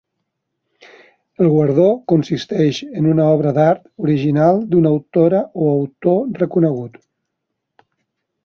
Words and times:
El 1.43 1.49
guardó 1.55 1.85
consisteix 2.13 2.79
en 3.01 3.09
una 3.13 3.27
obra 3.35 3.53
d'art 3.59 3.83
original 4.07 4.65
d'una 4.73 4.95
autora 4.97 5.45
o 5.67 5.71
autor 5.77 6.43
reconegut. 6.45 6.99